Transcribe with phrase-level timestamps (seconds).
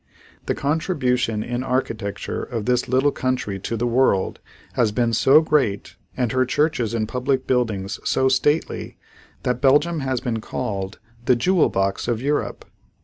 [0.47, 4.39] The contribution in architecture of this little country to the world
[4.73, 8.97] has been so great and her churches and public buildings so stately
[9.43, 12.65] that Belgium has been called, "The Jewel box of Europe."